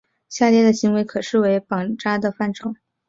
[0.29, 2.73] 下列的行为可视为绑扎的范畴。